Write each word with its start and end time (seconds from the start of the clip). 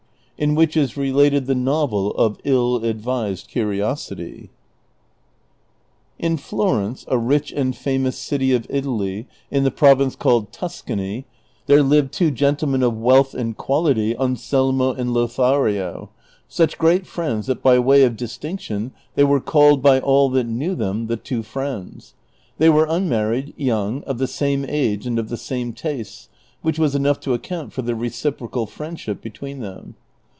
IN 0.43 0.55
WHICH 0.55 0.75
IS 0.75 0.97
RELATED 0.97 1.45
THE 1.45 1.53
NOVEL 1.53 2.13
OF" 2.15 2.39
ILL 2.45 2.83
ADVISED 2.83 3.47
CURIOSITY." 3.47 4.49
In 6.17 6.35
Florence, 6.37 7.05
a 7.07 7.15
rich 7.15 7.51
and 7.51 7.75
famous 7.75 8.17
city 8.17 8.51
of 8.51 8.65
Italy 8.67 9.27
in 9.51 9.63
tlie 9.65 9.75
province 9.75 10.15
called 10.15 10.51
Tuscany, 10.51 11.27
there 11.67 11.83
lived 11.83 12.11
two 12.11 12.31
gentlemen 12.31 12.81
of 12.81 12.97
wealth 12.97 13.35
and 13.35 13.55
quality, 13.55 14.17
Anselmo 14.17 14.93
and 14.93 15.13
Lothario, 15.13 16.09
such 16.47 16.79
great 16.79 17.05
friends 17.05 17.45
that 17.45 17.61
by 17.61 17.77
way 17.77 18.01
of 18.01 18.17
distinction 18.17 18.93
they 19.13 19.23
were 19.23 19.41
called 19.41 19.83
by 19.83 19.99
all 19.99 20.27
that 20.29 20.47
loiew 20.49 20.75
them 20.75 21.05
"The 21.05 21.17
two 21.17 21.43
Friends/' 21.43 22.15
They 22.57 22.69
were 22.69 22.89
un 22.89 23.07
married, 23.07 23.53
young, 23.57 24.01
of 24.05 24.17
the 24.17 24.25
same 24.25 24.65
age 24.67 25.05
and 25.05 25.19
of 25.19 25.29
the 25.29 25.37
same 25.37 25.71
tastes, 25.73 26.29
which 26.63 26.79
was 26.79 26.95
enough 26.95 27.19
to 27.19 27.35
account 27.35 27.73
for 27.73 27.83
the 27.83 27.93
reciprocal 27.93 28.65
friendship 28.65 29.21
between 29.21 29.59
them. 29.59 29.93